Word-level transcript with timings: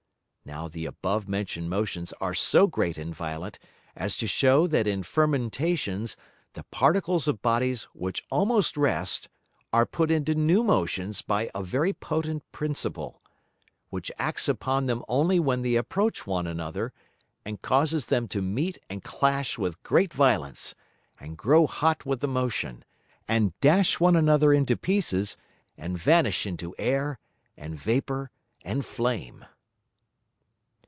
Now 0.43 0.67
the 0.67 0.85
above 0.87 1.29
mention'd 1.29 1.69
Motions 1.69 2.13
are 2.19 2.33
so 2.33 2.65
great 2.67 2.97
and 2.97 3.15
violent 3.15 3.57
as 3.95 4.17
to 4.17 4.27
shew 4.27 4.67
that 4.69 4.85
in 4.87 5.01
Fermentations 5.03 6.17
the 6.53 6.63
Particles 6.63 7.25
of 7.29 7.41
Bodies 7.43 7.83
which 7.93 8.25
almost 8.29 8.75
rest, 8.75 9.29
are 9.71 9.85
put 9.85 10.09
into 10.11 10.33
new 10.35 10.61
Motions 10.63 11.21
by 11.21 11.49
a 11.55 11.63
very 11.63 11.93
potent 11.93 12.43
Principle, 12.51 13.21
which 13.91 14.11
acts 14.19 14.49
upon 14.49 14.87
them 14.87 15.03
only 15.07 15.39
when 15.39 15.61
they 15.61 15.75
approach 15.75 16.27
one 16.27 16.47
another, 16.47 16.91
and 17.45 17.61
causes 17.61 18.07
them 18.07 18.27
to 18.29 18.41
meet 18.41 18.77
and 18.89 19.03
clash 19.05 19.57
with 19.59 19.81
great 19.83 20.11
violence, 20.13 20.73
and 21.17 21.37
grow 21.37 21.65
hot 21.65 22.03
with 22.05 22.19
the 22.19 22.27
motion, 22.27 22.83
and 23.27 23.57
dash 23.61 24.01
one 24.01 24.17
another 24.17 24.51
into 24.51 24.75
pieces, 24.75 25.37
and 25.77 25.97
vanish 25.99 26.45
into 26.47 26.75
Air, 26.79 27.19
and 27.55 27.75
Vapour, 27.79 28.31
and 28.65 28.83
Flame. 28.85 29.45